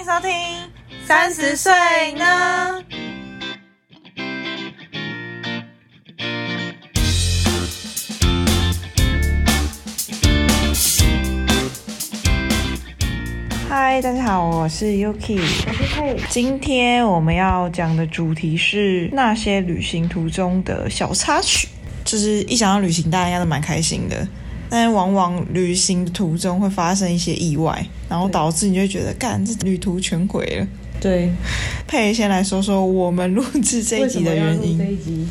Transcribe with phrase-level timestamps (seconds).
[0.00, 0.32] 迎收听
[1.04, 1.70] 三十岁
[2.12, 2.82] 呢。
[13.68, 16.16] 嗨，大家好，我是 Yuki，我是佩。
[16.30, 21.68] 今天我们要讲的主题是那些旅行途中的小插曲。
[22.06, 24.26] 就是一想到旅行，大家应该都蛮开心的。
[24.70, 30.66] 但是往往旅行途中会发生一些意外，然后导致你就会觉得，干这旅途全毁了。
[31.00, 31.30] 对，
[31.86, 34.78] 佩先来说说我们录制这一集的原因。
[34.78, 35.26] 这一集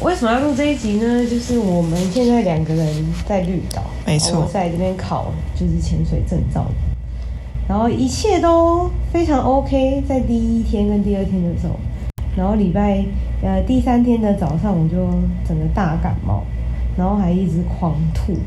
[0.00, 1.26] 为什么要录这一集呢？
[1.26, 6.66] 就是我们现在两个人在绿岛，没错，我在这边考就是潜水证照。
[7.68, 11.74] 然后一切都非常 OK，在第一天跟第二天的时候，
[12.36, 13.04] 然后礼拜
[13.42, 14.96] 呃第三天的早上我就
[15.46, 16.44] 整个大感冒，
[16.96, 18.38] 然后还一直狂吐，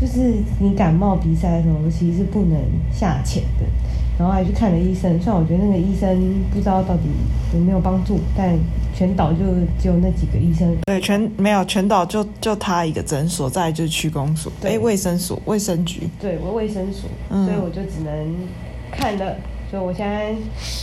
[0.00, 2.58] 就是你感冒鼻塞的时候其实是不能
[2.90, 3.66] 下潜的，
[4.18, 7.02] 然后还去看了医生，虽然我觉得那个医生不知道到底
[7.52, 8.58] 有没有帮助，但。
[8.92, 9.38] 全岛就
[9.80, 18.36] 只有那几个医生，对，全没有全岛就就他一个诊所，再就是区公所，对，卫生所、卫生局，对，我卫生所，嗯，所以我就只能
[18.90, 19.36] 看了。
[19.70, 20.34] 所以我现在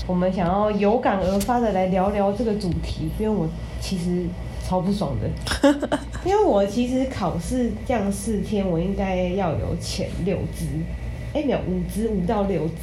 [0.08, 3.48] 我们想要有感而发的来聊聊这个主题，因为我
[3.80, 4.26] 其实
[4.68, 5.30] 超不爽的，
[6.26, 10.66] 因为我其实考试这样四天，我应该要有潜六支，
[11.34, 12.74] 哎，没有五支，五到六支，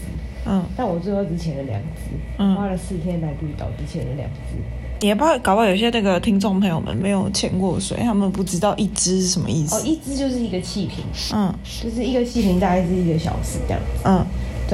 [0.46, 4.56] 嗯，但我最后只潜了两支，嗯，花了四天来绿岛只前了两支。
[5.00, 9.76] 也不知道，搞不好有些那个听众朋友们没有潜过水，他们不知道一支是什么意思。
[9.76, 14.02] 哦，一支就是一个气瓶，嗯，就是一个气瓶大概是一个小时这样子。
[14.04, 14.24] 嗯，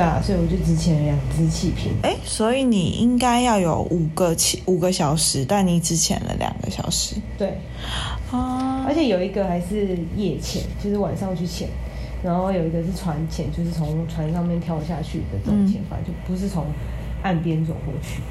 [0.00, 1.92] 对啊，所以我就只请了两只气瓶。
[2.02, 7.16] 哎，所以你应该要有五个气五个小时，但你只潜了两个小时。
[7.36, 7.58] 对，
[8.32, 11.68] 啊，而且有一个还是夜潜，就是晚上去潜，
[12.22, 16.64] 然后有一个是船潜，就是从船上面跳下去的这种潜法，嗯，就不是从
[17.22, 18.22] 岸边走过去。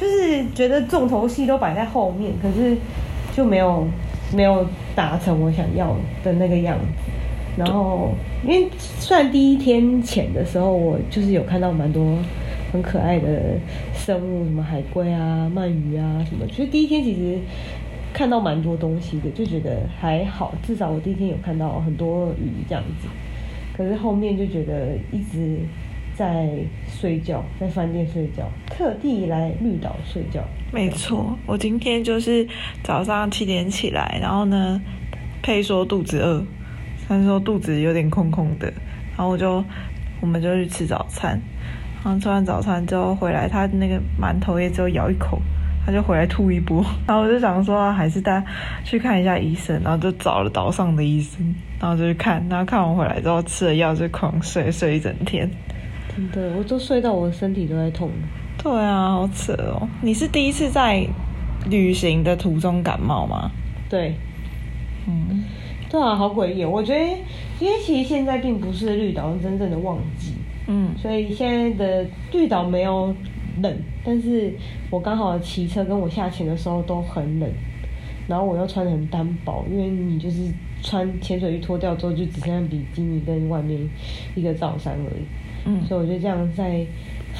[0.00, 2.74] 就是觉得重头戏都摆在后面，可是
[3.36, 3.86] 就没有
[4.32, 5.94] 没有达成我想要
[6.24, 6.84] 的那个样子。
[7.58, 8.14] 然后，
[8.44, 12.16] 因为算第一天潜的时候，我就是有看到蛮多
[12.72, 13.58] 很可爱的
[13.92, 16.46] 生物，什么海龟啊、鳗鱼啊什么。
[16.52, 17.38] 所以第一天其实
[18.12, 23.08] 看到蛮多东西的，就觉得还好，至少我第一天有看到很多鱼这样子。
[23.76, 25.58] 可是后面就觉得一直。
[26.18, 26.48] 在
[26.88, 30.42] 睡觉，在饭店睡觉，特地来绿岛睡觉。
[30.72, 32.44] 没错，我今天就是
[32.82, 34.82] 早上七点起来，然后呢，
[35.40, 36.44] 配说肚子饿，
[37.08, 38.66] 他说肚子有点空空的，
[39.16, 39.64] 然后我就
[40.20, 41.40] 我们就去吃早餐，
[42.04, 45.40] 然后吃完早餐之后回来，他那个馒头也只有咬一口，
[45.86, 48.44] 他就回来吐一波，然后我就想说还是带
[48.84, 55.48] 去看一下医生，然后就找了岛上的医生，然后就去看，然后看完回来之后吃了药就狂睡，睡一整天。
[56.14, 58.10] 真的，我都睡到我的身体都在痛。
[58.60, 59.88] 对啊，好扯哦！
[60.02, 61.06] 你是第一次在
[61.70, 63.52] 旅行的途中感冒吗？
[63.88, 64.12] 对，
[65.06, 65.44] 嗯，
[65.90, 66.64] 对啊，好诡异。
[66.64, 67.04] 我觉得，
[67.60, 70.32] 因为其实现在并不是绿岛真正的旺季，
[70.66, 73.14] 嗯，所以现在的绿岛没有
[73.62, 74.52] 冷，但是
[74.90, 77.50] 我刚好骑车跟我下潜的时候都很冷，
[78.28, 80.42] 然后我又穿的很单薄，因为你就是
[80.82, 83.80] 穿潜水衣脱掉之后就只剩下比基尼跟外面
[84.34, 85.22] 一个罩衫而已。
[85.64, 86.86] 嗯，所以我觉得这样在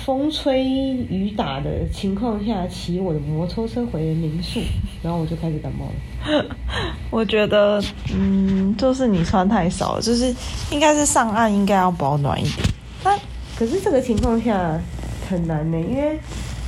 [0.05, 4.61] 风吹雨打的情况下骑我的摩托车回民宿，
[5.03, 6.45] 然后我就开始感冒了。
[7.11, 7.83] 我觉得，
[8.15, 10.35] 嗯，就是你穿太少了，就是
[10.71, 12.57] 应该是上岸应该要保暖一点。
[13.03, 13.19] 但
[13.57, 14.81] 可是这个情况下
[15.29, 16.19] 很难呢，因为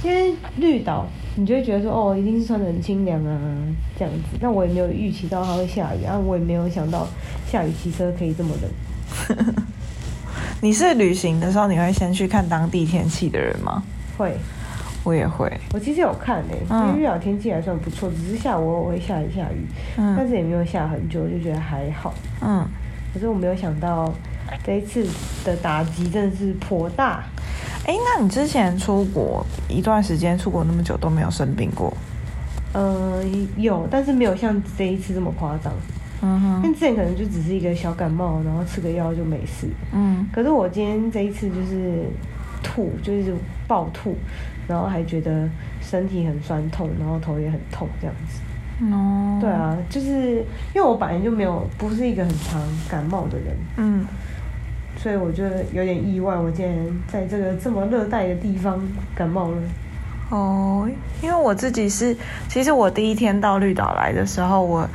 [0.03, 3.39] 因为绿岛，你就会觉得说，哦，一定是穿的很清凉啊，
[3.99, 4.39] 这样子。
[4.41, 7.07] 但我也没有预期到它会下雨，然后我也没有想到
[7.51, 8.71] 下雨骑车可以这么冷。
[10.63, 13.83] 你是旅行的时候，你会先去看当地天气的人吗？
[14.19, 14.37] 会，
[15.03, 15.51] 我也会。
[15.73, 19.67] 我其实有看诶、欸，嗯、因为绿岛天气还算不错，只是下午我会下一下雨，
[19.97, 22.13] 嗯、但是也没有下很久，就觉得还好。
[22.43, 22.67] 嗯，
[23.15, 24.13] 可是我没有想到
[24.63, 25.07] 这一次
[25.45, 27.25] 的打击真的是颇大。
[27.87, 31.91] 哎、欸，那你之前出国一段时间，出国那么久都没有生病过？
[32.75, 35.73] 嗯，有，但是没有像这一次这么夸张。
[36.23, 39.67] 嗯哼，因为之前可能就只是一个小感冒，然后吃个药就没事。
[39.93, 42.05] 嗯，可是我今天这一次就是
[42.63, 43.35] 吐，就是
[43.67, 44.15] 暴吐，
[44.69, 45.49] 然后还觉得
[45.81, 48.41] 身体很酸痛，然后头也很痛这样子。
[48.93, 50.37] 哦，对啊，就是
[50.75, 53.57] 因为我本来就没有不是一个很常感冒的人。
[53.77, 54.07] 嗯，
[54.97, 56.77] 所以我觉得有点意外，我竟然
[57.07, 58.79] 在这个这么热带的地方
[59.15, 59.57] 感冒了。
[60.31, 60.89] 哦，
[61.21, 62.17] 因为我自己是，
[62.49, 64.89] 其实我第一天到绿岛来的时候，我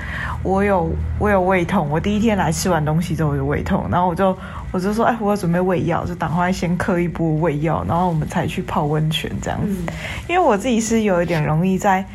[0.44, 0.90] 我有
[1.20, 4.38] 我有胃痛，我第一天来吃完东西之后我就胃痛，然后我就
[4.72, 9.76] 我就说，哎，我要准备胃药，就赶快先嗑一波胃药，然后我们才去泡温泉这样子。
[9.86, 9.94] 嗯、
[10.30, 12.06] 因为我自己是有一点容易在，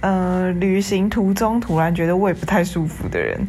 [0.00, 3.40] 呃，旅行途中突然觉得胃不太舒服的人。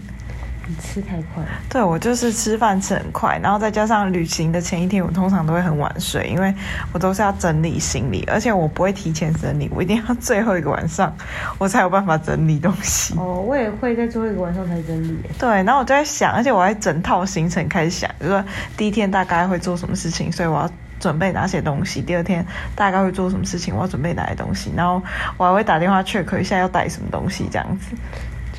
[0.70, 1.44] 你吃太快。
[1.68, 6.54] 对，我就是吃饭吃很快，然后再加上旅行的前一天，我通常都会很晚睡，因为
[6.94, 11.12] 我都是要整理行李，而且我不会提前整理，我一定要最后一个晚上
[11.58, 13.16] 我才有办法整理东西。
[13.18, 15.18] 哦，我也会在最后一个晚上才整理。
[15.40, 18.46] 对，然后我就在想，而且我还整套行程开始想，就是说
[18.78, 20.70] 第一天大概会做什么事情，所以我要
[21.00, 22.46] 准备哪些东西；第二天
[22.76, 25.02] 大概会做什么事情，我要准备哪些东西，然后
[25.38, 27.96] 我还会打电话 check 一下要带什么东西，这样子。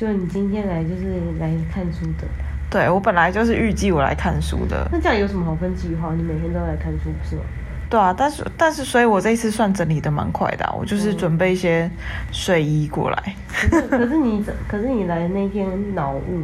[0.01, 2.27] 就你今天来就是来看书的，
[2.71, 4.89] 对，我本来就是预计我来看书的。
[4.91, 6.11] 那这样有什么好分计划？
[6.15, 7.43] 你每天都来看书不是吗？
[7.87, 11.87] 对啊，但是但是，所以我这一次算整理的蛮快的，啊，我就是准备一些
[12.31, 13.35] 睡衣过来。
[13.65, 16.41] 嗯、可是可是你可是你来的那天脑雾。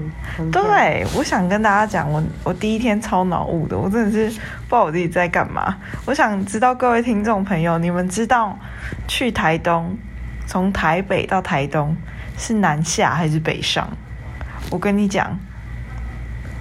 [0.51, 4.39] 对，我想跟大家讲，我我第一天超脑雾的，我真的是不知
[4.69, 5.75] 道我自己在干嘛。
[6.05, 8.55] 我想知道各位听众朋友，你们知道
[9.07, 9.97] 去台东，
[10.45, 11.97] 从台北到台东。
[12.37, 13.89] 是南下还是北上？
[14.69, 15.37] 我跟你讲，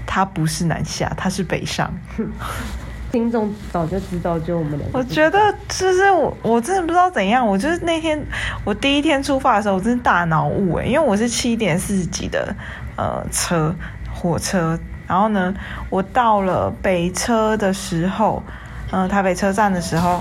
[0.06, 1.92] 他不是南下，他是北上。
[3.12, 4.98] 听众早就知道，就我们两个。
[4.98, 5.38] 我觉得
[5.68, 7.46] 就是我，我真的不知道怎样。
[7.46, 8.20] 我就是那天
[8.64, 12.54] 我第一天出发的时候，我真的大脑雾哎，因为我是七点四十几的
[12.96, 13.74] 呃车
[14.12, 15.54] 火车，然后呢，
[15.88, 18.42] 我到了北车的时候，
[18.90, 20.20] 嗯、呃，台北车站的时候。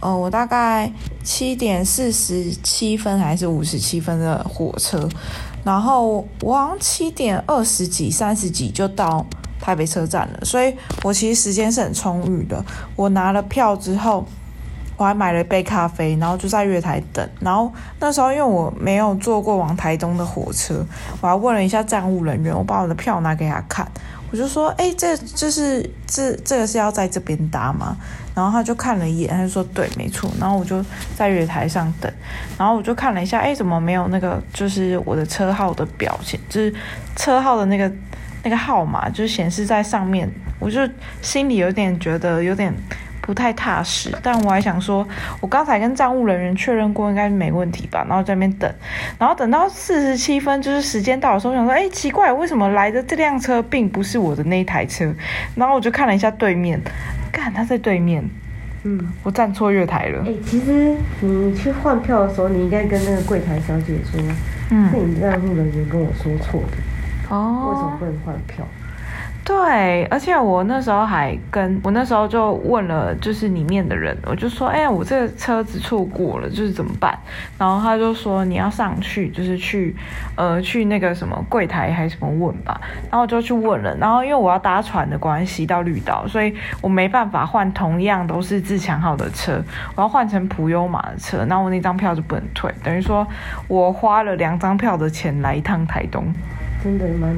[0.00, 0.90] 呃，我大概
[1.28, 5.06] 七点四十七分还是五十七分的火车，
[5.62, 9.26] 然后我好像七点二十几、三十几就到
[9.60, 12.64] 台北车站了，所以我其实时间是很充裕的。
[12.96, 14.24] 我拿了票之后，
[14.96, 17.28] 我还买了一杯咖啡，然后就在月台等。
[17.40, 17.70] 然后
[18.00, 20.82] 那时候因为我没有坐过往台东的火车，
[21.20, 23.86] 我还问了一下站务人员，我把我的票拿给他看。
[24.30, 27.96] 我就说，哎、这就是这这个是要在这边搭吗？
[28.38, 30.30] 然后他就看了一眼，他就说，对，没错。
[30.38, 30.84] 然后我就
[31.16, 32.08] 在月台上等，
[32.56, 36.72] 然后我就看了一下，哎、怎么没有那个就是我的车号的表现，就是
[37.16, 37.90] 车号的那个
[38.44, 40.30] 那个号码，就显示在上面。
[40.60, 40.80] 我就
[41.20, 42.72] 心里有点觉得有点。
[43.20, 45.06] 不太踏实，但我还想说，
[45.42, 48.02] 我刚才跟站务人员确认过，应该没问题吧？
[48.08, 48.72] 然后在那边等，
[49.18, 55.14] 然后等到四十七分，就是时间到的时候，我想说，哎、奇怪，为什么来的这辆车并不是我的那一台车？
[55.54, 56.80] 然后我就看了一下对面，
[57.30, 58.22] 干，他在对面，
[58.84, 60.20] 嗯，我站错月台了。
[60.22, 64.20] 哎、欸，其实你去换票的时候，你应该跟那个柜台小姐说，
[64.70, 68.66] 嗯，是你站务人员跟我说错的，哦，为什么不能换票？
[69.48, 77.18] 对，而且我那时候还跟我那时候就问了，就是里面的人，我就说，哎，我这个车子错过了，就是怎么办？
[77.56, 79.96] 然后他就说你要上去，就是去，
[80.36, 82.78] 呃，去那个什么柜台还是什么问吧。
[83.04, 89.64] 然后我就去问了，然后因为我要搭船的关系到绿岛，所以我没办法换同样都是自强号的车，
[89.94, 93.26] 我要换成普悠玛的车，然后我那张票就不能退，等于说
[93.66, 96.30] 我花了两张票的钱来一趟台东。
[96.80, 97.34] 真的蛮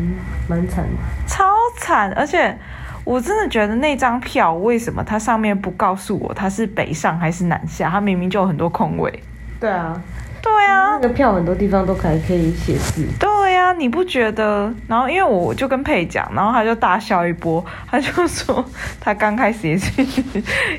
[0.46, 0.90] 蛮惨的，
[1.26, 1.42] 超
[1.76, 2.12] 惨！
[2.12, 2.56] 而且
[3.04, 7.88] 我真的觉得那张票为什么它上面不告诉我它是北上还是南下？
[7.88, 9.12] 它明明就有很多空位。
[9.58, 10.00] 对啊，
[10.42, 13.06] 对啊，那个票很多地方都还可以写字。
[13.18, 14.72] 对呀、啊，你不觉得？
[14.88, 18.64] 然后因为我就跟佩讲，然后他就大笑一波，他就说
[19.00, 20.06] 他刚开始也是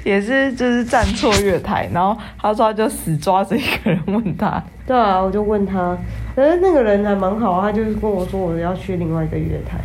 [0.04, 4.62] 也是就是站错月台，然后他说他就死抓着一个人问他。
[4.88, 5.96] 对啊，我就问他。
[6.36, 9.78] 可是那个人还蛮好，他就是跟我说我要去另外一个月台。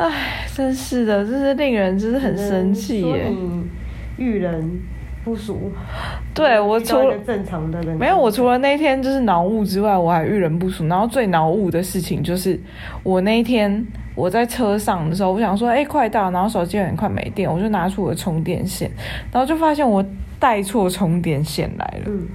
[0.00, 3.26] 唉，真是的，真是令人真是很生气耶。
[3.28, 3.64] 你
[4.16, 4.80] 遇人
[5.22, 5.70] 不淑。
[6.32, 10.86] 对，我除了正常的人没有，我除了那天就是脑雾之外，我还遇人不淑。
[10.86, 12.58] 然后最脑雾的事情就是
[13.02, 18.90] 我那一天我在车上的时候，我想说哎、欸、快到，然后手机有点快没电，我就拿出我的充电线，
[19.30, 20.02] 然后就发现我
[20.38, 22.04] 带错充电线来了。
[22.06, 22.26] 嗯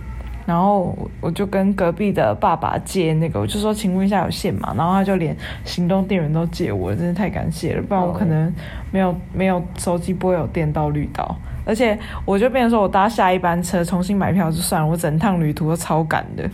[0.45, 4.73] 然后我就跟隔壁的爸爸借那个，我就说，请问一下有线吗？
[4.77, 8.53] 然后他就连行动电源都借我，真是太感谢了，不然我可能
[8.91, 11.35] 没有没有手机不会有电到绿岛，
[11.65, 16.49] 而且我就变成说我搭下一班车重新买票就算了，我整趟旅途都超赶的，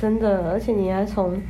[0.00, 1.40] 真的，而且你还从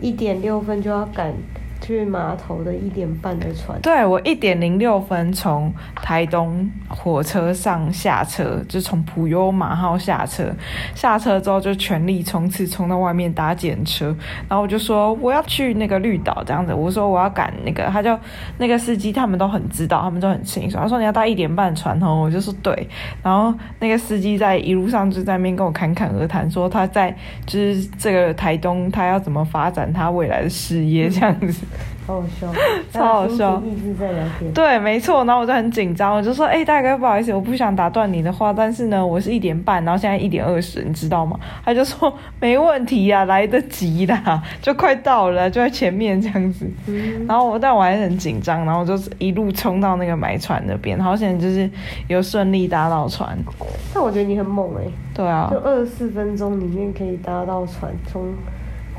[0.00, 1.32] 一点六分就要赶。
[1.80, 10.52] 去码头的一点半的船，对，我一点零六分从台东火车上下车，就从普悠玛号下车，
[10.94, 14.14] 下车之后就全力冲刺，冲到外面搭检车，
[14.48, 18.16] 然后我就说我要去那个绿岛这样子，我说我要赶那个，他就
[18.58, 22.88] 那个司机他们都很知道，他们都很清楚，他说你要搭一点半船哦，我就说对，
[23.22, 27.10] 然后那个司机在一路上就在那边跟我侃侃而谈，说他在
[27.46, 31.66] 就是这个台东他要怎么发展他未来的事业这样子。
[32.06, 32.52] 好好笑，
[32.92, 33.62] 超好笑。
[33.64, 34.52] 一直在聊天。
[34.52, 35.24] 对，没错。
[35.24, 46.68] 然后我就很紧张，我就说：“哎、欸，大哥，不好意思，我不想打断你的话，但是呢，我是一点半，然后现在一点二十，你知道吗？” 他就说：“没问题呀、啊，来得及啦，就快到了，就在前面这样子。
[46.86, 51.70] 嗯”然后我，但我还是很紧张，然后我就一路冲到那个买船那边，好险就是
[52.08, 53.38] 有顺利搭到船。
[53.94, 54.92] 但我觉得你很猛哎、欸。
[55.14, 55.48] 对啊。
[55.52, 58.34] 就二十四分钟里面可以搭到船，从。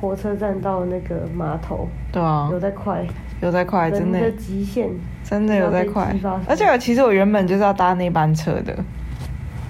[0.02, 3.06] 火车站到那个码头，对啊，有在快，
[3.40, 4.90] 有在快，真的，的极限，
[5.24, 6.14] 真的有在快。
[6.48, 8.76] 而且我其实我原本就是要搭那班车的，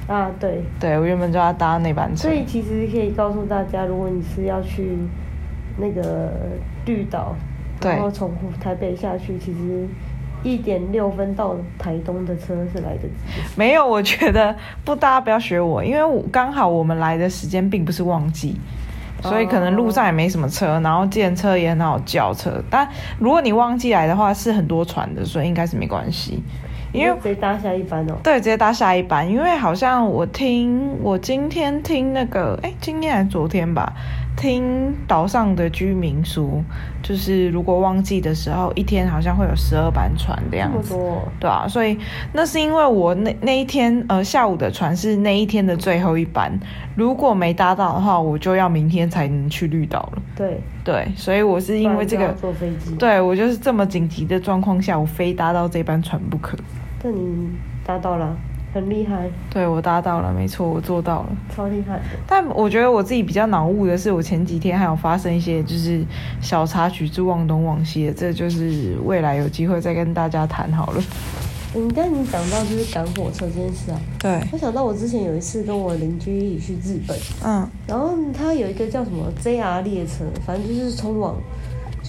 [0.08, 2.30] 啊，对，对我原本就要搭那班车。
[2.30, 4.98] 所以其实可以告诉大家，如果你是要去
[5.78, 6.32] 那个
[6.86, 7.36] 绿岛，
[7.84, 9.86] 然后从台北下去，其实
[10.44, 13.42] 一点六分到台东的车是来得及。
[13.58, 18.56] 没有，我觉得不，大家不要学我，因为我刚好我们来的时间并不是旺季。
[19.22, 22.62] 所以可能路上也没什么车，然后计程车也很好叫车。
[22.70, 22.88] 但
[23.20, 26.42] 如果你忘记来的话，是很多船的，所以应该是没关系。
[26.94, 28.16] 因为直接搭下一班哦。
[28.22, 29.25] 对，直接搭下一班。
[29.25, 33.94] 因为好像我听，我今天听那个，哎，今天还是昨天吧，
[34.38, 36.64] 听岛上的居民说，
[37.04, 40.96] 就是如果旺季的时候，一天好像会有十二班船的样子。
[41.40, 41.98] 对啊，所以
[42.34, 46.52] 那是因为我那那一天呃下午的船是那一天的最后一班，
[46.96, 50.22] 如果没搭到的话，我就要明天才能去绿岛了。
[50.36, 52.96] 对对，所以我是因为这个坐飞机。
[52.96, 56.58] 对，我就是这么紧急的状况下，我非搭到这班船不可。
[57.00, 57.50] 这你
[57.86, 58.36] 搭到了，
[58.74, 59.30] 很厉害。
[59.50, 62.00] 对，我搭到了，没错，我做到了，超厉害。
[62.25, 66.04] 但我觉得我自己比较恼怒的是，我前几天还有发生一些就是
[66.42, 71.04] 小插曲，就忘东忘西的，这就是未来有机会再跟大家谈好了。
[71.74, 81.36] 嗯，但你讲到就是赶火车这件事啊，对，我想到我之前有一次跟我邻居一起去日本，嗯，然后他有一个叫什么 JR 列车，反正就是通往。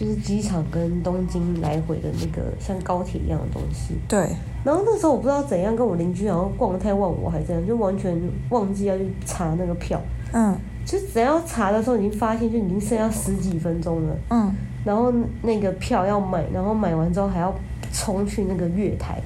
[0.03, 3.95] 就是机场跟东京来回的那个像高铁一样的东西。
[4.09, 4.27] 对。
[4.65, 10.01] 然后那时候我不知道怎样，跟我邻居然后逛得太忘我，还这样，就完全忘记要去查那个票。
[10.33, 10.57] 嗯。
[10.85, 14.17] 就只要查的时候，已经发现就已经剩下十几分钟了。
[14.31, 14.53] 嗯。
[14.85, 17.55] 然后那个票要买，然后买完之后还要
[17.93, 19.23] 冲去那个月台，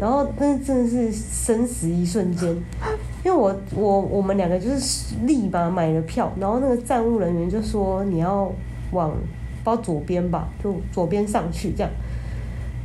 [0.00, 2.48] 然后那真的是生死一瞬间。
[3.24, 8.48] 因为我我我们两个就是立马买了票，然后那个站务人员就说你要
[8.92, 9.12] 往。
[9.64, 11.90] 包左边吧，就左边上去这样。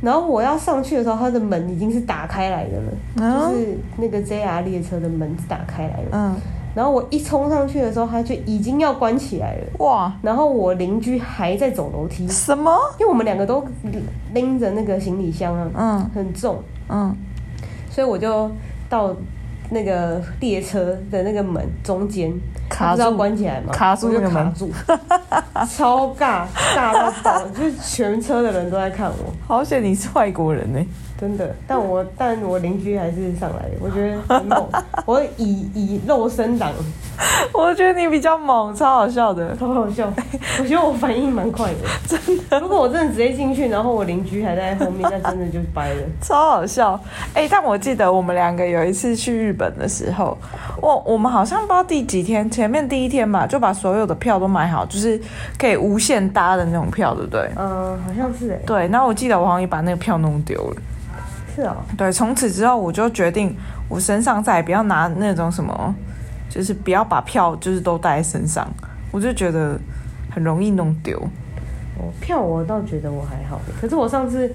[0.00, 6.08] 然后我要上去的时候，它的门已经是打开来的了，嗯、就是那个 JR 列车的门是打开来的。
[6.12, 6.34] 嗯。
[6.74, 9.64] 然后我一冲上去的时候，它就已经要关起来了。
[9.78, 10.12] 哇！
[10.22, 12.28] 然后我邻居还在走楼梯。
[12.28, 12.70] 什么？
[13.00, 13.64] 因为我们两个都
[14.32, 17.12] 拎着那个行李箱啊，嗯，很重，嗯，
[17.90, 18.48] 所以我就
[18.88, 19.16] 到
[19.70, 22.32] 那个列车的那个门中间。
[22.78, 23.72] 卡住，要关起来吗？
[23.72, 24.70] 卡住就卡住，
[25.76, 29.32] 超尬，尬到爆，就是全车的人都在看我。
[29.46, 30.80] 好险你是外国人呢。
[31.20, 34.68] 真的，但我但我邻居还是上来的，我觉得 很猛。
[35.04, 36.70] 我以以肉身挡，
[37.52, 40.12] 我觉得你比较猛，超好笑的，超好笑。
[40.60, 42.60] 我觉得我反应蛮快的，真的。
[42.60, 46.92] 如果我真的直接进去，然后我邻居还在后面，那真的就掰了，超好笑。
[47.34, 50.38] 哎、欸，但我记得我们两个有一次去日本的时候，
[50.80, 55.20] 我我们好像不知道第几天，前面第一天吧，就把所有的票都买好，就是
[55.58, 57.50] 可以无限搭的那种票，对不对？
[57.56, 58.60] 嗯，好像是哎。
[58.64, 60.76] 对，然后我记得我好像也把那个票弄丢了。
[61.58, 63.56] 是哦，对，从此之后我就决定，
[63.88, 65.94] 我身上再也不要拿那种什么，
[66.48, 68.68] 就是不要把票就是都带在身上，
[69.10, 69.76] 我就觉得
[70.30, 71.18] 很容易弄丢。
[71.98, 74.48] 哦，票我倒觉得我还好，可是我上次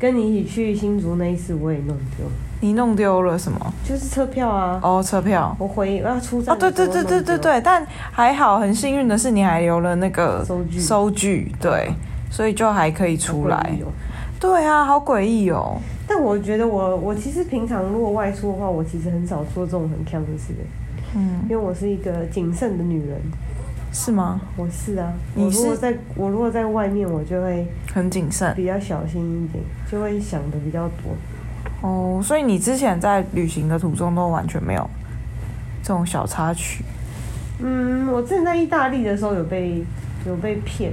[0.00, 2.26] 跟你一起去新竹那一次，我也弄丢。
[2.60, 3.72] 你弄丢了什么？
[3.84, 4.80] 就是车票啊。
[4.82, 5.54] 哦，车票。
[5.60, 6.52] 我回我要出站。
[6.52, 11.92] 哦，对对对对对对，但还好，很幸运的是你还留了那个收据，收据，对，
[12.32, 13.78] 所以就还可以出来。
[14.40, 15.76] 对啊，好诡异哦。
[16.10, 20.60] 但我觉得我我其实平常如果外出的话，我其实很少做这种很锵的事的。
[21.14, 23.20] 嗯，因为我是一个谨慎的女人。
[23.92, 24.40] 是吗？
[24.56, 25.12] 我是啊。
[25.34, 25.58] 你是？
[25.60, 31.14] 我如果在我如果在外面，我就会很谨慎，比较小心一点，就会想的比较多。
[31.82, 34.90] 哦，所以你之前在旅行的途中都完全没有
[35.82, 36.84] 这种小插曲？
[37.60, 39.84] 嗯，我之前在意大利的时候有被
[40.26, 40.92] 有被骗。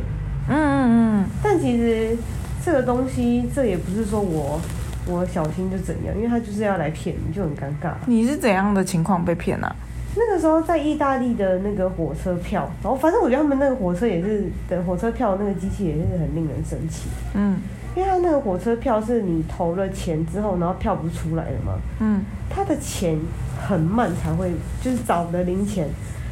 [0.49, 1.25] 嗯嗯嗯。
[1.41, 2.17] 但其实
[2.63, 4.59] 这个东西，这也不是说我。
[5.07, 7.93] 我小心就怎样，因为他就是要来骗你，就很尴尬。
[8.05, 9.75] 你是怎样的情况被骗啊？
[10.17, 17.09] 那个时候在意大利的那个火车票，然后反正我觉得他们那个火车也是的火车票那个机器也是很令人生气。
[17.33, 17.57] 嗯，
[17.95, 21.73] 因为他那个火车票是你投了钱之后，然后票不是出来了吗？
[21.99, 23.19] 嗯，他的钱
[23.67, 25.85] 很慢才会，就是找的零钱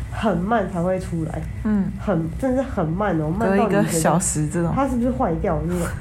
[0.10, 4.72] 很慢才会出来，嗯，很真的是很慢哦，慢到一个小时这种。
[4.74, 5.86] 它是不是坏掉那种？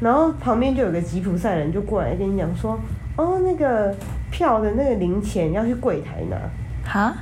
[0.00, 2.78] 然后旁边就有个吉普赛人就过来跟你讲说，
[3.16, 3.94] 哦，那个
[4.30, 6.36] 票的那个零钱要去柜台拿。
[6.84, 7.14] 哈？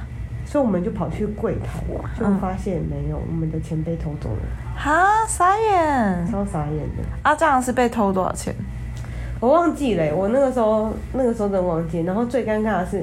[0.44, 1.80] 所以我们就跑去柜台，
[2.18, 4.42] 就发现没有，嗯、我们的钱被偷走了。
[4.76, 7.02] 哈，傻眼，超傻眼的。
[7.22, 8.54] 啊，这样是被偷多少钱？
[9.40, 12.02] 我忘记了，我那个时候那个时候真的忘记。
[12.02, 12.98] 然后最尴尬的是，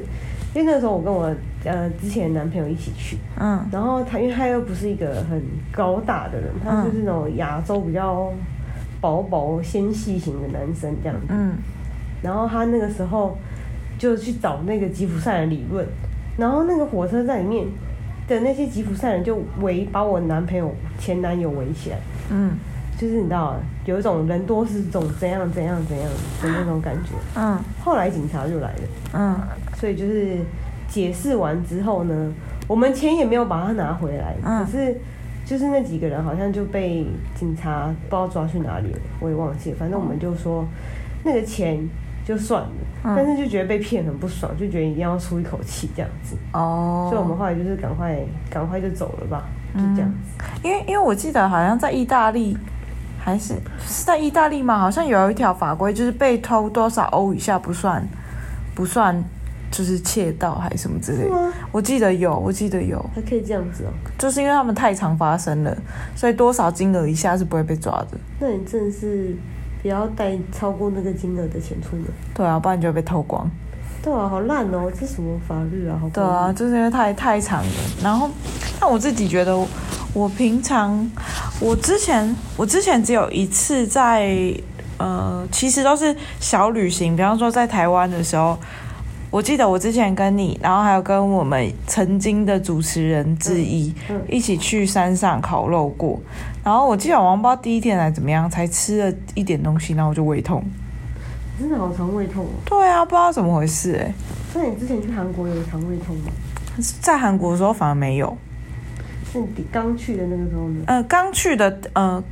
[0.53, 1.33] 因为那个时候我跟我
[1.63, 8.31] 呃之前的男朋友一起去，嗯，然后他因为他又不是一个很高大的人，他就是那种亚洲比较
[9.01, 11.53] 薄薄纤细型的男生这样子，嗯，
[12.21, 13.37] 然后他那个时候
[13.97, 15.85] 就去找那个吉普赛人理论。
[16.37, 17.65] 然后那个火车站里面
[18.25, 21.97] 的那些吉普赛人就围把我男朋友前男友围起来，
[22.29, 22.51] 嗯，
[22.97, 26.09] 就是你知道，有一种人多势众怎样怎样怎样
[26.41, 27.59] 的那种感觉，嗯。
[27.83, 28.81] 后来警察就来了，
[29.13, 29.35] 嗯，
[29.75, 30.37] 所以就是
[30.87, 32.31] 解释完之后呢，
[32.67, 34.97] 我们钱也没有把它拿回来，嗯，可是
[35.49, 40.63] 就是那几个人好像就被警察不知道抓去哪里了，我也忘记了，反正我们就说
[41.25, 41.79] 那个钱。
[42.25, 42.69] 就算了，
[43.05, 46.35] 嗯、但是就觉得被骗很不爽，就觉得一定要出一口气这样子。
[46.53, 48.19] 哦，所以我们后来就是赶快
[48.51, 50.37] 赶快就走了吧，就这样子。
[50.37, 52.55] 嗯、因为因为我记得好像在意大利，
[53.17, 54.77] 还是是在意大利吗？
[54.77, 58.07] 好像有一条法规，就是被偷多少欧以下不算
[58.75, 59.23] 不算，
[59.71, 61.53] 就是窃盗还是什么之类的。
[61.71, 63.91] 我记得有，我记得有，还可以这样子哦。
[64.17, 65.77] 就是因为他们太常发生了，
[66.15, 68.17] 所以多少金额以下是不会被抓的。
[68.39, 69.35] 那你真的是。
[69.81, 72.03] 不要带超过那个金额的钱出门。
[72.33, 73.49] 对啊，不然就会被偷光。
[74.03, 74.91] 对啊，好烂哦！
[74.91, 75.97] 这什么法律啊？
[76.01, 76.09] 好。
[76.09, 77.71] 对啊，就是因为太太长了。
[78.03, 78.29] 然后，
[78.81, 79.57] 那我自己觉得，
[80.13, 81.09] 我平常，
[81.61, 84.53] 我之前，我之前只有一次在，
[84.97, 87.15] 呃，其实都是小旅行。
[87.15, 88.59] 比方说在台湾的时候，
[89.31, 96.19] 我记得我之前跟你，然后还有跟我们曾经的主持人之一，嗯嗯、一起去山上烤肉过。
[96.63, 100.63] 然后我记得我不知道第一天来怎么样，才吃了一点东西，然后我就胃痛。
[101.59, 102.49] 真的好肠胃痛哦。
[102.65, 104.13] 对啊，不知道怎么回事哎。
[104.55, 106.31] 那你之前去韩国有肠胃痛吗？
[106.99, 108.35] 在韩国的时候反而没有。
[109.33, 110.81] 那你刚去的那个时候呢？
[110.87, 112.23] 呃，刚去的呃。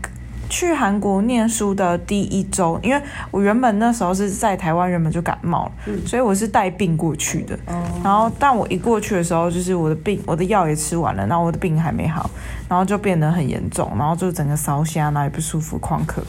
[0.49, 7.55] 去韩国念书的第一周，因为我原本那时候是在台湾，原本就感冒了，嗯、所以我是带病过去的。
[7.65, 12.29] 哦、然后，但我一过去的时候，就是我的病，我的药也吃完了，然后我的病还没好，
[12.69, 16.21] 然后就变得很严重，然后就整个烧瞎，哪里不舒服，狂咳。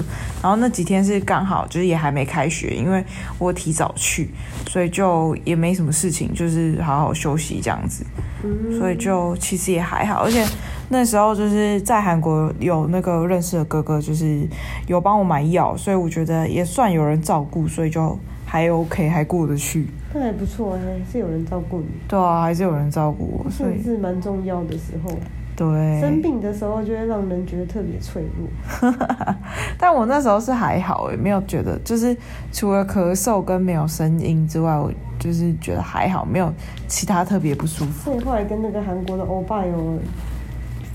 [0.42, 3.04] 然后那几天是刚好，就是也还没开学，因为
[3.38, 4.30] 我提早去，
[4.68, 8.04] 所以就也没什么事情，就是好好休息这样子。
[8.42, 10.44] 嗯、所以就其实也还好，而且。
[10.90, 14.48] 那时候就是在韩国有那个认识的哥哥，就是
[14.86, 19.86] 有帮我买药，所以我觉得也算有人照顾，所以就还 OK，还过得去。
[20.14, 20.80] 那还不错哎，
[21.12, 21.86] 是有人照顾你。
[22.08, 25.10] 对啊，还是有人照顾我，所以是蛮重要的时候。
[25.54, 26.00] 对。
[26.00, 28.94] 生病的时候就会让人觉得特别脆弱。
[29.78, 32.16] 但我那时候是还好，也没有觉得，就是
[32.50, 36.50] 除了咳嗽跟没有声音之外，我就是觉得还好，没有
[36.86, 38.10] 其他特别不舒服。
[38.10, 39.98] 所以后来跟那个韩国的欧巴有。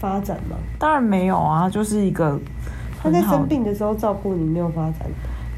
[0.04, 0.58] 发展吗？
[0.78, 2.38] 当然没有啊，就是一个
[3.02, 5.08] 他在生病的时候照顾你，没有发展，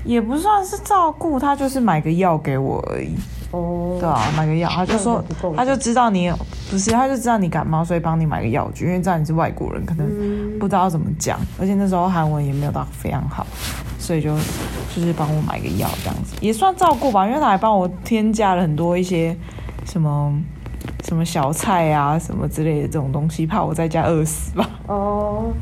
[0.04, 3.16] 也不算是照顾，他就是买个药给我而已。
[3.50, 5.24] 哦，对啊，买个药，他就说，
[5.58, 6.32] 他就知道你
[6.70, 10.08] 不是，他就知道你感冒，所以帮你买个药具，因为知道你是外国人，可能
[10.60, 13.48] 不知道怎么讲，嗯、而且那时候韩文也没有到非常好，
[13.98, 14.36] 所以就
[14.96, 19.36] 就是帮我买个药这样子，也算照顾吧，因为他还帮我添加了很多一些
[19.86, 20.32] 什么。
[21.06, 24.70] 什么小菜啊，什么之类的这种东西，怕我在家饿死吧。
[24.88, 25.54] 哦，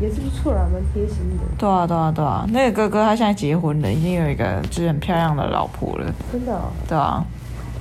[0.00, 1.42] 也是不错啦，蛮贴心的。
[1.58, 2.46] 对啊，对啊，对啊。
[2.50, 6.14] 那个哥哥他现在结婚了，已经有一个就是很漂亮的老婆了。
[6.30, 6.70] 真的哦？
[6.88, 7.24] 对啊。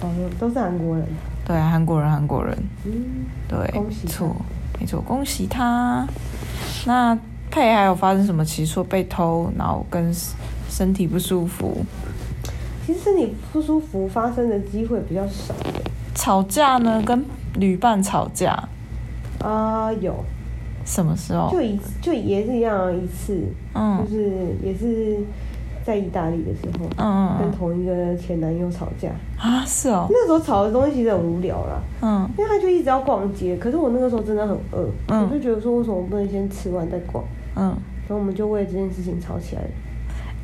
[0.02, 1.08] 哦，都是韩国人。
[1.46, 2.58] 对，韩国人，韩国人。
[2.86, 2.92] 嗯。
[3.48, 4.08] 对，恭喜。
[4.08, 4.36] 错，
[4.80, 6.08] 没错，恭喜他。
[6.88, 7.16] 那
[7.52, 8.44] 佩还有发生什么？
[8.44, 10.12] 其实说被偷，然后跟
[10.68, 11.86] 身体不舒服。
[12.86, 15.54] 其实身体不舒服发生的机会比较少。
[16.16, 17.04] 吵架呢？
[17.06, 17.24] 跟
[17.56, 18.52] 旅伴吵架
[19.40, 19.94] 啊、呃？
[19.96, 20.16] 有，
[20.86, 21.52] 什么时候？
[21.52, 24.32] 就一就也是一样一次，嗯，就是
[24.64, 25.20] 也是
[25.86, 29.64] 在意大利的时候，嗯嗯，跟同一个前男友吵架啊？
[29.66, 37.24] 是哦，那时候吵的东西其实很无聊啦，嗯，因为他就一直要逛街，可是我那个时候真的很饿，嗯，我就觉得说为什么不能先吃完再逛，
[37.56, 37.76] 嗯，
[38.08, 39.70] 所以我们就为这件事情吵起来了。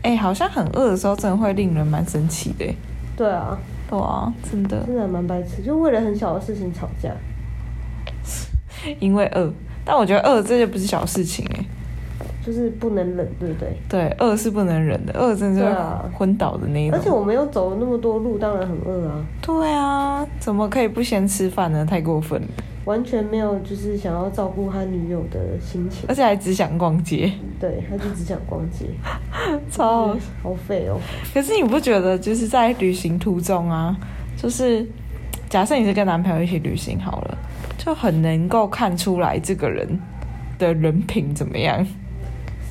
[0.03, 2.65] 哎、欸，好像很饿的时候真的会令人蛮生气的。
[3.15, 3.57] 对啊。
[3.91, 7.13] 哇，真的，真的蛮白痴，就为了很小的事情吵架，
[8.99, 9.53] 因为饿。
[9.83, 11.65] 但我觉得饿这就不是小事情哎，
[12.51, 13.77] 就是不能忍，对不对？
[13.87, 16.99] 对，饿是不能忍的，饿真的是昏倒的那一种。
[16.99, 19.25] 而且我们又走了那么多路，当然很饿啊。
[19.41, 21.85] 对啊，怎么可以不先吃饭呢？
[21.85, 22.47] 太过分了。
[22.83, 27.31] 完全没有，就是想要照顾他女友的心情，而且还只想逛街。
[27.57, 28.87] 对，他就只想逛街，
[29.71, 30.99] 超好，好废哦。
[31.33, 33.95] 可是你不觉得，就是在旅行途中啊，
[34.35, 34.85] 就是
[35.47, 37.37] 假设你是跟男朋友一起旅行好了，
[37.77, 39.87] 就很能够看出来这个人
[40.59, 41.87] 的人品怎么样？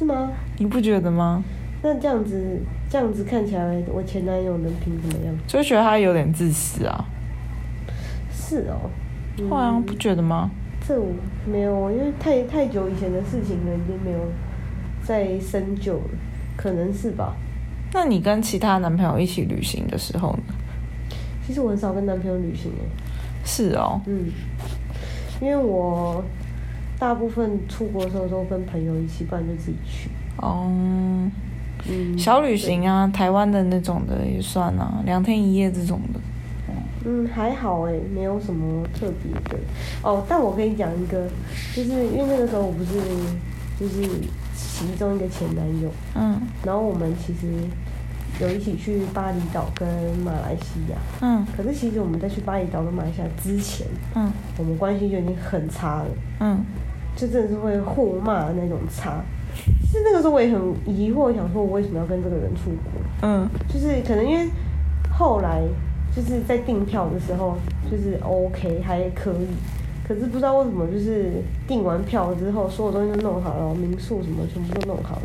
[0.01, 0.31] 是吗？
[0.57, 1.45] 你不觉得吗？
[1.83, 2.59] 那这样子，
[2.89, 5.35] 这样子看起来，我前男友人品怎么样？
[5.47, 7.05] 就觉得他有点自私啊。
[8.33, 8.89] 是哦。
[9.51, 10.51] 好像、嗯、不觉得吗？
[10.89, 11.13] 这我
[11.47, 14.21] 没有，因为太太久以前的事情了，已经没有
[15.05, 16.19] 再深究了，
[16.57, 17.37] 可能是吧。
[17.93, 20.55] 那你跟其他男朋友一起旅行的时候呢？
[21.47, 22.89] 其实我很少跟男朋友旅行诶。
[23.45, 24.01] 是哦。
[24.07, 24.31] 嗯。
[25.43, 26.25] 因为我
[27.01, 30.11] 大部分出国的时候都跟朋友一起，不然就自己去。
[30.37, 30.71] 哦。
[31.89, 32.17] 嗯。
[32.17, 36.21] 小旅行啊，台湾的那种的也算啊，两天一夜这种的。
[37.03, 39.59] 嗯，还好哎，没有什么特别的
[40.03, 40.23] 哦。
[40.29, 41.27] 但我跟你讲一个，
[41.75, 42.93] 就是因为那个时候我不是
[43.81, 44.07] 就是
[44.55, 47.47] 其中一个前男友，嗯，然后我们其实
[48.39, 56.09] 有一起去巴厘岛跟马来西亚，嗯，可是其实我们在去巴厘岛跟马来西亚之前，嗯，我们关系就已经很差了，
[56.41, 56.63] 嗯，
[57.17, 59.23] 就真的是会互骂的那种差。
[59.83, 63.03] 其实那个时候我也很疑惑，想说我为什么要跟这个人出国？
[63.23, 64.49] 嗯，就是可能因为
[65.11, 65.63] 后来。
[66.13, 67.57] 就是在订票的时候，
[67.89, 69.47] 就是 OK 还可以，
[70.03, 71.35] 可是不知道为什么，就是
[71.69, 75.23] 订完票之后，所有东西都弄好了，民宿什么全部都弄好了，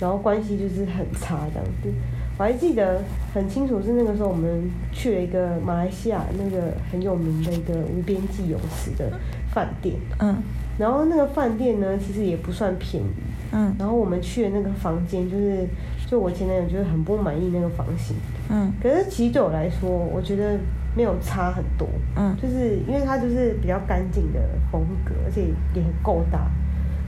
[0.00, 1.92] 然后关系就是很差这样子。
[2.38, 3.02] 我还记得
[3.34, 9.10] 很清楚，是那个时候我们去了一个马来西亚那个很有名的一个无边际泳池的
[9.52, 10.36] 饭店，嗯，
[10.78, 13.06] 然后那个饭店呢，其实也不算便宜，
[13.52, 15.66] 嗯，然后我们去的那个房间就是。
[16.08, 18.14] 就我前男友就是很不满意那个房型，
[18.48, 20.56] 嗯，可是其实对我来说，我觉得
[20.94, 24.38] 没有差很多，嗯，就是因为他就是比较干净的
[24.70, 26.46] 风格，而且也很够大，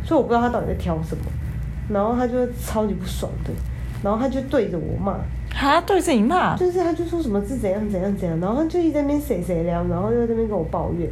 [0.05, 1.23] 所以我不知道他到底在挑什么，
[1.89, 3.53] 然后他就超级不爽的，
[4.03, 5.17] 然后他就对着我骂，
[5.49, 11.09] 他，对着你骂，就是他就说什么是怎样怎样怎样，然后他就一直在那边谁谁聊，然后又在那边跟我抱怨，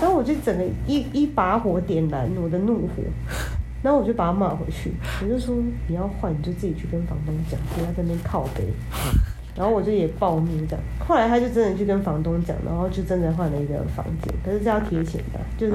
[0.00, 3.02] 然后我就整个一一把火点燃我的怒火。
[3.82, 4.90] 然后我就把他骂回去，
[5.22, 5.54] 我就说
[5.86, 8.64] 你要换你就自己去跟房东讲，不要在那边靠背。
[9.54, 15.72] 然后我就也暴怒这样，后来他就真的去跟房东讲，然后就真的换了一个房间，可是是要贴钱的，就是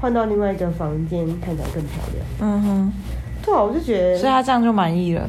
[0.00, 2.26] 换到另外一个房间看起来更漂亮。
[2.40, 2.92] 嗯哼，
[3.44, 5.28] 对啊，我就觉得，所以他这样就满意了。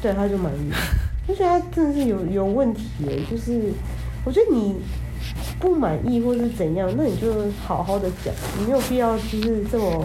[0.00, 0.76] 对，他就满意了。
[1.28, 3.70] 就觉得他真的是有有问题耶，就是
[4.24, 4.76] 我觉得你
[5.60, 7.32] 不满意或是怎样，那你就
[7.64, 10.04] 好好的讲，你没有必要就是这么。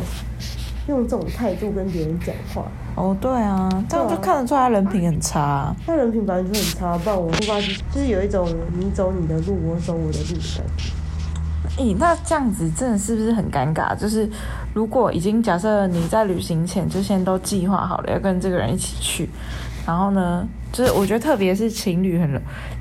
[0.88, 2.64] 用这种态度跟别人讲话
[2.94, 5.76] 哦，对啊，这样就看得出来他人品很差啊。
[5.84, 11.84] 他人品本来就很差，不然我出发就是有一种你走你的路，我走我的路的感觉。
[11.84, 13.96] 诶，那这样子真的是不是很尴尬？
[13.96, 14.30] 就是
[14.76, 19.28] 如果已经假设你在旅行前就先都计划好了要跟这个人一起去，
[19.88, 22.30] 然后呢，就是我觉得特别是情侣很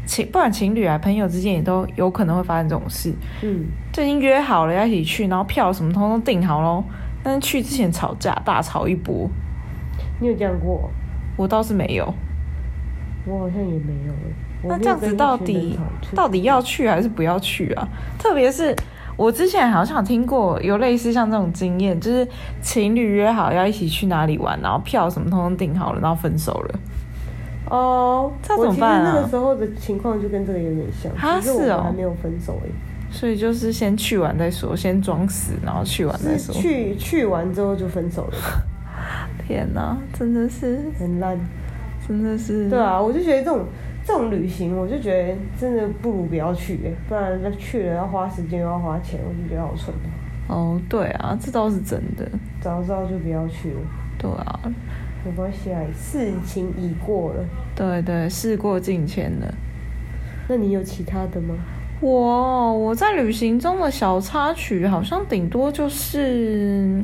[0.05, 3.15] 情，不管情侣啊朋友之间也都有可能会发生这种事。
[3.43, 6.83] 嗯，就已经约好了要一起去，然后票什么通通订好喽。
[7.23, 9.31] 但是去之前吵架，大吵一波。
[10.19, 10.91] 你有这样过？
[11.37, 12.13] 我倒是没有。
[13.27, 14.13] 我好像也没有。
[14.65, 15.79] 那这样子到底
[16.17, 17.89] 到底要去还是不要去啊？
[18.19, 18.75] 特别是
[19.17, 22.27] 我之前好像有听过有类似像这种经验，就是
[22.61, 26.81] 情侣约好要一起去哪里玩，然后票什么通通订好了，然后分手了。
[27.75, 29.13] 哦，这怎么办啊？
[29.15, 32.69] 那个时候的情况就跟这个有点像，他是哦，还没有分手哎。
[33.11, 36.55] 所以就是先去完再说，先装死，然后去完再说。
[36.55, 38.35] 去去完之后就分手了。
[39.47, 41.39] 天哪，真的是很烂，
[42.07, 42.69] 真的是。
[42.69, 43.67] 对啊，我就觉得这种
[44.05, 49.95] 这种旅行，我就觉得真的不如不要去，不然那去了要花时间又要花钱，我就觉得好蠢。
[50.49, 52.29] 哦，对啊，这倒是真的。
[52.61, 53.81] 早知道就不要去了。
[54.19, 54.61] 对啊，
[55.25, 57.45] 没关系啊，事情已过了。
[57.75, 59.55] 对对，事过境迁了。
[60.49, 61.55] 那你有其他的吗？
[62.01, 67.03] 我我在旅行中的小插曲，好像顶多就是，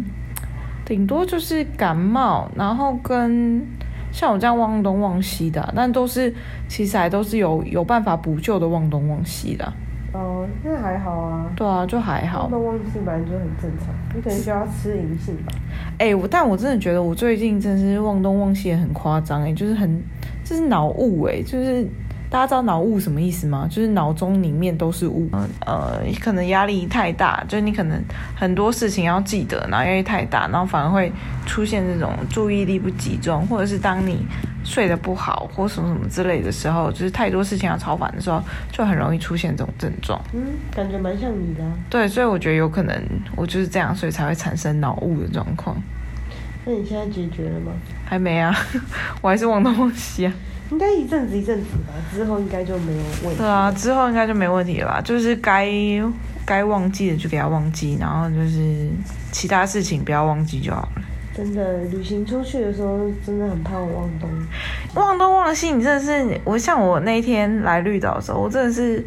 [0.85, 3.67] 顶多就是感冒，然后跟
[4.13, 6.35] 像我这样忘东忘西的，但都是
[6.69, 9.73] 其实还都是有有办法补救的忘东忘西的。
[10.13, 11.51] 哦，那还好啊。
[11.57, 12.43] 对啊，就还好。
[12.43, 15.53] 忘东忘记本来就很正常，你可能需要吃银杏吧。
[15.99, 20.03] 哎、欸，我但我真的觉得我最近真是忘东忘西也很夸张哎，就是很
[20.45, 21.87] 就是脑雾哎，就是
[22.31, 23.67] 大家知道脑雾什么意思吗？
[23.69, 25.29] 就是脑中里面都是雾。
[25.67, 28.01] 呃，可能压力太大，就是你可能
[28.37, 31.13] 很多事情要记得，然后压力太大，然后反而会
[31.45, 34.25] 出现这种注意力不集中，或者是当你
[34.63, 38.41] 睡得不好或什么什么之类的时候，就是太多事情要超烦的时候，
[38.71, 40.21] 就很容易出现这种症状。
[40.33, 40.41] 嗯，
[40.73, 41.73] 感觉蛮像你的啊。
[41.91, 42.97] 对，所以我觉得有可能
[43.35, 45.77] 我就是这样，所以才会产生脑雾的状况。
[46.65, 47.73] 那你现在解决了吗？
[48.05, 48.55] 还没啊，
[49.21, 50.33] 我还是忘东忘西啊。
[50.71, 53.39] 应该一阵子一阵子吧，之后应该就没有问题。
[53.39, 55.01] 对啊，之后应该就没问题了吧？
[55.01, 55.69] 就是该
[56.47, 58.89] 该忘记的就给他忘记，然后就是
[59.33, 61.03] 其他事情不要忘记就好了。
[61.35, 64.31] 真的，旅行出去的时候真的很怕我忘东
[64.95, 65.73] 忘东忘西。
[65.73, 69.05] 你真的是我，像我那一天来绿岛的时候，我真的是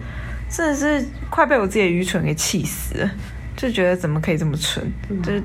[0.49, 3.11] 真的是快被我自己的愚蠢给气死了，
[3.55, 5.43] 就觉得怎么可以这么蠢，嗯、就是。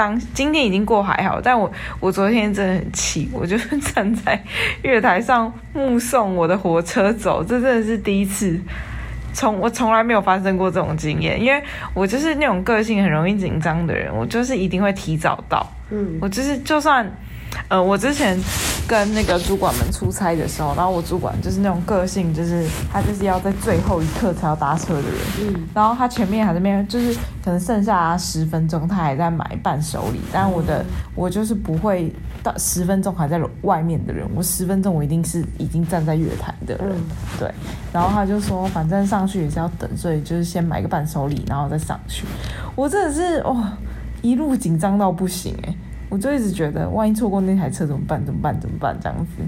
[0.00, 4.42] 当今天已经过还好，但我我昨天真的很气，我就是站在
[4.80, 8.58] 月台上目送我的火车走，这真的是第一次，
[9.34, 17.06] 从我从来没有发生过这种经验，因为我就是那种个性很容易紧张的人，我就是一定会提早到，嗯，我就是就算。
[17.70, 18.36] 呃，我之前
[18.88, 25.12] 跟那个主管们出差的时候，然后我主管就是那种个性，就是他就是要在最后一刻才要搭车的人。
[25.40, 25.68] 嗯。
[25.72, 30.20] 然后他前面还在那边，就是可能剩下十分钟，他还在买伴手礼。
[30.32, 36.88] 但我的、嗯、我就是不会到十分钟还在外面的人，我十分钟我一定是已经站在月台的人。
[36.90, 37.04] 嗯。
[37.38, 37.54] 对。
[37.92, 42.24] 然后他就说，反正上去也是要等，所以就是先买个伴手礼，然后再上去。
[42.74, 43.72] 我真的是哇、哦，
[44.22, 45.74] 一路紧张到不行哎。
[46.10, 48.22] 我就一直觉得，万一错过那台车怎么办？
[48.26, 48.60] 怎么办？
[48.60, 48.94] 怎么办？
[49.00, 49.42] 这样子。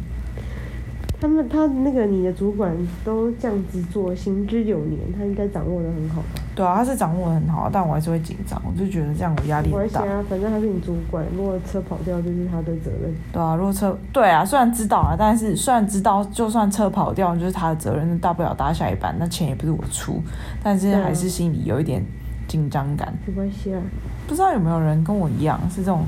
[1.20, 2.72] 他们他那个你的主管
[3.04, 6.40] 都这样子做，行之有年，他应该掌握的很好吧？
[6.52, 8.60] 对啊，他是掌握的很好，但我还是会紧张。
[8.66, 10.00] 我就觉得这样我压力很大。
[10.00, 13.14] 啊，反正他是你主管，如果车跑掉就是他的责任。
[13.32, 20.20] 对啊，如果车对啊，虽然知道啊，但是虽然知道，就算车跑掉就是他的责任，大不了搭下一班，那钱也不是我出，
[20.60, 22.04] 但是还是心里有一点
[22.48, 23.14] 紧张感。
[23.24, 23.80] 没关系啊，
[24.26, 26.04] 不知道有没有人跟我一样是这种。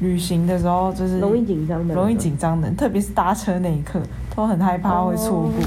[0.00, 4.00] 旅行的时候就是容易紧张的，容易紧张的，特别是搭车那一刻，
[4.34, 5.50] 都很害怕会错过。
[5.50, 5.66] 哦。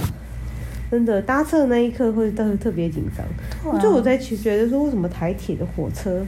[0.91, 3.71] 真的，搭车那一刻会特特别紧张。
[3.71, 6.25] 啊、就我在觉得说，为什么台铁的火车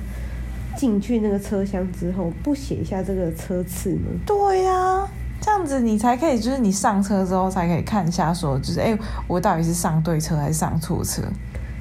[0.77, 4.07] 进去那个车厢之后，不写一下这个车次呢？
[4.23, 5.09] 对呀、啊，
[5.41, 11.23] 这样子你才可以，就是你上车之后才可以看一下，说就是哎、欸，我到底是上对车还是上错车？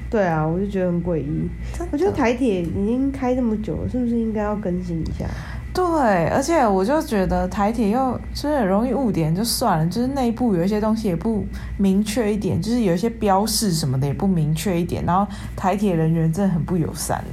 [0.09, 1.47] 对啊，我就觉得很诡异。
[1.91, 5.25] 我觉得台铁已经开这么久了，是不是应该要更新一下？
[5.73, 11.45] 对，而且我就觉得台铁又就是很容易误点，就算了，就是内部有一些东西也不
[11.77, 17.23] 明确一点，就是有一些标示什么的也不明确一点，然后台铁人员真的很不友善。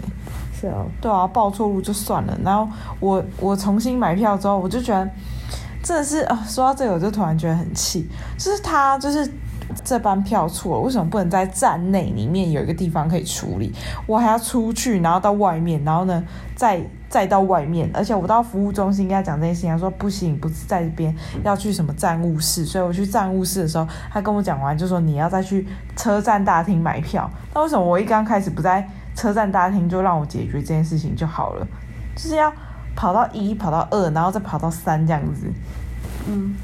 [0.61, 2.69] 是啊，对啊，报错路就算了，然后
[3.01, 5.11] 我我重新买票之后，我就觉得
[5.83, 9.29] 真的是啊，说到这个我就突然觉得很气，就是他就是。
[9.85, 12.51] 这班票错了，为什么不能在站内里面。
[12.51, 13.73] 有一个地方可以处理？
[14.07, 16.23] 我还要出去，然后到外面，然后呢，
[16.55, 21.15] 再再到外面，而且我到服务中心跟他讲这件事情，他说不行，不是在这边，
[21.45, 22.65] 要去什么站务室。
[22.65, 27.31] 所以我去站务室的时候，他跟我讲完就说你要再去车站大厅买票。
[27.55, 31.67] 那为什么我一刚开始不在车站大厅就让我解决这件事情就好了？
[32.17, 32.53] 就是要
[32.97, 35.53] 跑到一，跑到二，然后再跑到三这样子。
[36.27, 36.55] 嗯。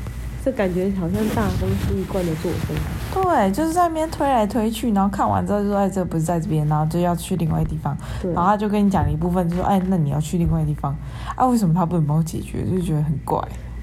[0.44, 2.76] 这感觉好像大公司一贯的作风。
[3.14, 7.96] 对，就是在那边推来推去，然后看完之后就说：“哎，这不是在这边，然后就要去另外一地方。”
[8.34, 10.94] 然后他就跟你讲一部分，就说：“哎，那你要去另外一地方，
[11.34, 13.40] 啊，为什么他不能帮我解决？”就觉得很怪。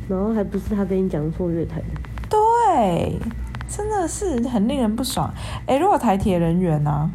[0.07, 1.85] 然后还不是他跟你讲错月台的。
[2.29, 3.17] 对，
[3.67, 5.33] 真的是很令人不爽。
[5.65, 7.09] 哎，如果台铁人员呢、啊，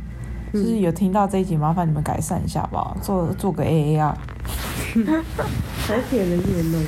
[0.53, 4.19] 就是有听到这一集，麻烦你们改善一下吧，做做个 A A R。
[5.87, 6.79] 台铁人员呢？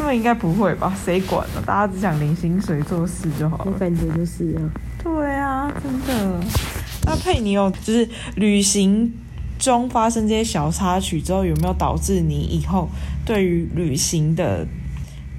[0.00, 0.96] 他们应该不会吧？
[1.04, 1.62] 谁管呢？
[1.66, 3.64] 大家只想领薪水做事就好了。
[3.66, 4.64] 我感觉就是啊。
[5.04, 6.40] 对啊，真的。
[7.04, 9.12] 那佩妮有就是旅行
[9.58, 12.88] 中发生这些小插曲之后，有没有导致你以后
[13.26, 14.66] 对于旅行的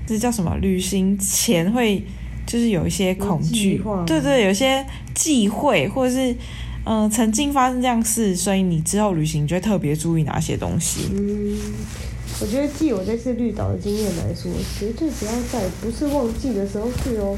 [0.05, 0.55] 这叫什么？
[0.61, 2.05] 旅行前会
[2.45, 3.81] 就是有一些恐惧？
[4.05, 6.31] 对对，有些忌讳，或者是
[6.85, 11.09] 嗯、呃，曾经发生这样事，所以你之后旅行就会特别注意哪些东西？
[11.11, 11.57] 嗯。
[12.41, 17.37] 我觉得，据我这次绿岛的经验来说，绝对不要在不是旺季的时候去哦。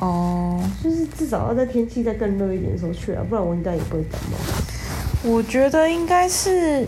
[0.00, 0.58] 哦。
[0.58, 0.82] Oh.
[0.82, 5.30] 就是至少要在天气再更热一点的时候去啊，不然我应该也不会感冒。
[5.30, 6.86] 我觉得应该是，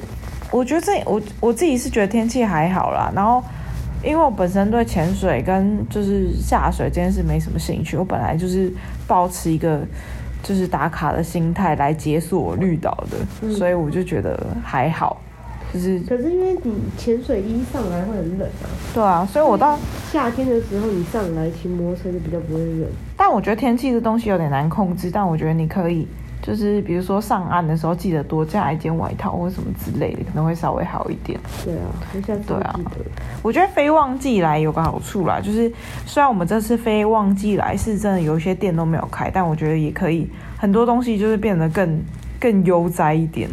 [0.50, 3.12] 我觉得这我我自己是觉得天气还好啦。
[3.14, 3.42] 然后，
[4.02, 8.72] 因为我本身对潜水跟就是下水这件事没什么兴趣，我本来就是
[9.06, 9.80] 保持一个
[10.42, 15.20] 就是打卡的心态来解锁绿岛的，嗯、所以我就觉得还好。
[15.72, 15.98] 就是。
[16.00, 18.66] 可是因为你潜水衣上来会很冷啊。
[18.94, 19.78] 对啊，所以我到
[20.10, 22.88] 夏天的时候你上来骑摩托车就比较不会冷。
[23.16, 26.06] 但我觉得天气这东西有点难控制，但我觉得你可以。
[26.42, 31.38] 就是比如说上岸的时候，记得多加一件外套或什么之类的，可能会稍微好一点。
[31.62, 32.80] 对啊，对啊。
[33.42, 35.70] 我觉得非旺季来有个好处啦，就是
[36.06, 42.02] 虽然我们这次非旺季来是真的有一些店都没有开，但我觉得也可以很多东西就是变得更
[42.40, 43.46] 更悠哉一点。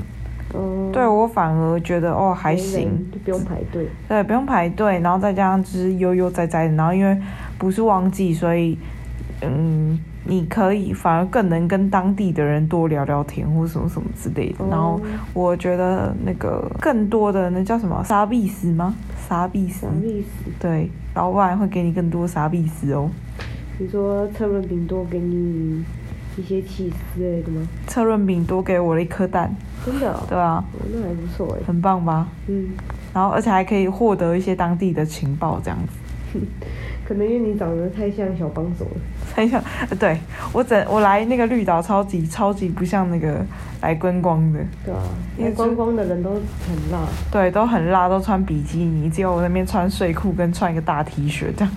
[0.54, 0.92] 嗯。
[0.92, 3.88] 对，我反而觉得哦还行，就不用排队。
[4.08, 7.18] 对，不用排队，然后再加上就是悠悠哉哉的，然后因为
[7.58, 8.78] 不是旺季，所以
[9.42, 10.00] 嗯。
[10.30, 14.66] 你可以反而更能跟当地的人多聊聊天，或什么什么之类的。
[14.70, 15.00] 然后
[15.34, 18.94] 我觉得那个更多的那叫什么沙币斯吗？
[19.26, 19.88] 沙币斯。
[20.60, 23.10] 对，老板会给你更多沙币斯哦。
[23.80, 25.82] 你说车轮饼多给你
[26.38, 27.68] 一些起司之类的吗？
[27.88, 29.54] 车润饼多给我了一颗蛋。
[29.86, 30.24] 真的、哦？
[30.30, 30.64] 对啊。
[30.74, 31.64] 哦、那还不错哎。
[31.66, 32.28] 很棒吧？
[32.48, 32.70] 嗯。
[33.14, 36.40] 然后而且还可以获得一些当地的情报，这样子。
[37.08, 39.02] 可能因为你长得太像小帮手了，
[39.34, 39.64] 太像，
[39.98, 40.20] 对，
[40.52, 43.40] 我整我来那个绿岛超级超级不像那个
[43.82, 45.00] 来观光的，对啊，
[45.38, 46.42] 因为观光的人都很
[46.92, 51.74] 辣，对，都很辣，都穿比基尼，只有我那边穿睡裤跟穿一个大 T 恤这样，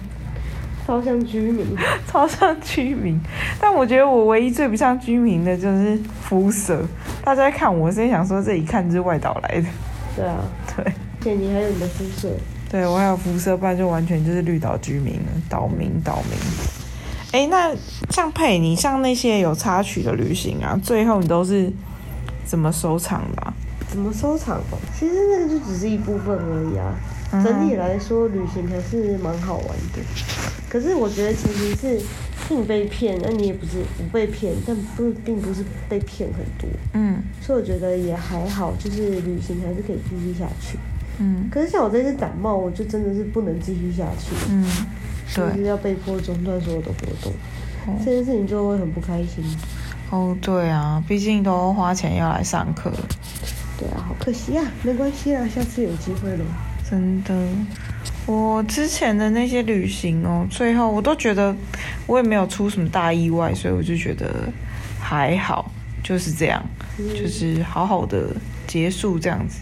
[0.90, 1.64] 超像居民，
[2.11, 3.16] 超像居民，
[3.61, 6.83] 但我觉得我唯一最不像居民的就是肤色，
[7.22, 9.68] 大家看我，是想说这一看就是外岛来的，
[10.16, 10.38] 对啊，
[10.74, 12.29] 对，而且你还有你的肤色。
[12.68, 16.37] 对，我还有肤色，不然就完全就是绿岛居民了，岛民岛民。
[17.31, 17.72] 哎，那
[18.11, 21.72] 像佩，你像那些有插曲的旅行啊，最后你都是
[22.44, 23.55] 怎么收场的啊？
[23.88, 24.61] 怎么收场？
[24.98, 26.92] 其实那个就只是一部分而已啊。
[27.33, 30.03] 嗯、整体来说，旅行还是蛮好玩的。
[30.69, 32.01] 可是我觉得前提是
[32.49, 36.69] 并被骗，那你也不是不被骗，但不并不是被骗很多。
[36.95, 37.23] 嗯。
[37.40, 40.79] 所以我觉得也还好，就是旅行还是可以继续下去。
[41.19, 44.35] 嗯，可是像我这次感冒，我就真的是不能继续下去。
[44.49, 44.64] 嗯，
[45.35, 47.33] 对，就是要被迫中断所有的活动，
[47.87, 49.45] 哦，这件事情就会很不开心。
[50.11, 52.90] 哦，对啊，毕竟都花钱要来上课。
[53.79, 56.45] 对啊，好可惜啊，没关系啊，下次有机会了。
[56.90, 57.46] 真的，
[58.26, 61.55] 我之前的那些旅行哦，最后我都觉得
[62.09, 64.53] 我也没有出什么大意外，所以我就觉得
[64.98, 65.70] 还好，
[66.03, 66.61] 就是这样，
[66.98, 68.35] 嗯，就是好好的
[68.66, 69.61] 结束这样子。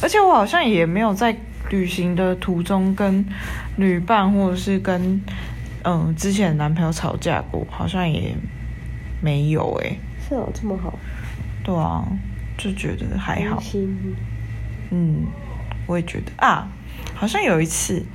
[0.00, 1.36] 而且我好像也没有在
[1.70, 3.24] 旅行的途中跟
[3.76, 5.20] 旅伴或者是跟
[5.82, 8.32] 嗯之前的男朋友吵架过，好像也
[9.20, 9.98] 没有哎、欸。
[10.28, 10.96] 是哦，这么好。
[11.64, 12.06] 对啊，
[12.56, 13.60] 就觉得还好。
[14.92, 15.26] 嗯，
[15.90, 16.68] 我也觉得啊，
[17.14, 18.06] 好像有一次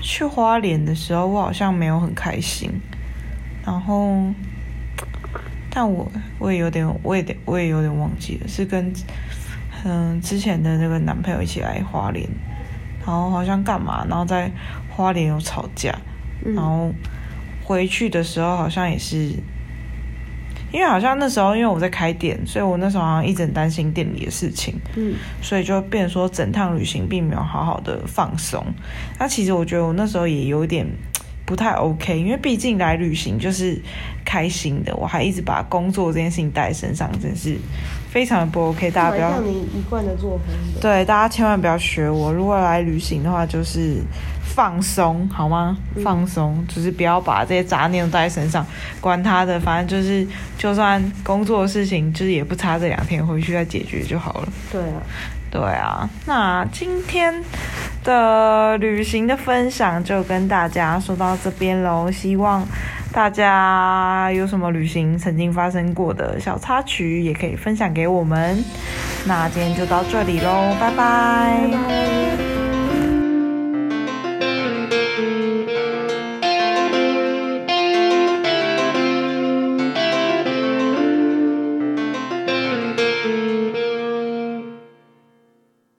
[0.00, 2.68] 去花莲的时候，我好像没有很开心。
[3.64, 4.34] 然后，
[5.70, 8.92] 但我我也有点，我也点，我也有点忘记了，是跟。
[9.82, 12.28] 嗯，之前的那个男朋友一起来花莲，
[12.98, 14.50] 然后好像干嘛，然后在
[14.90, 15.96] 花莲有吵架，
[16.44, 16.92] 然后
[17.64, 19.32] 回去的时候好像也是，
[20.72, 28.64] 因为好像那时候因为我在开店，所以我那时候好像一直很担心店里的事情，嗯，所以就变成说整趟旅行并没有好好的放松。
[29.18, 30.86] 那其实我觉得我那时候也有点
[31.44, 33.80] 不太 OK，因为毕竟来旅行就是
[34.24, 37.56] 开心的，我还一直把工作这件事情带在身上，真是。
[38.10, 40.80] 非常的不 OK，大家不要像你一贯的作风。
[40.80, 42.32] 对，大家千万不要学我。
[42.32, 43.98] 如果来旅行的话，就是
[44.60, 45.74] 放松，好吗？
[45.96, 48.66] 嗯、放松，就是不要把这些杂念都带在身上，
[49.00, 50.26] 管他的，反正就是，
[50.58, 54.48] 就算工作的事情，就是也不差这两天回去再解决就好了。
[54.70, 55.00] 对啊，
[55.50, 56.10] 对啊。
[56.26, 57.42] 那今天
[58.04, 62.62] 的旅行的分享就跟大家说到这边喽，希望。
[63.12, 68.62] 大家有什么旅行曾经发生过的小插曲，也可以分享给我们。
[69.24, 71.66] 那今天就到这里喽，拜拜。
[71.72, 72.69] 拜拜。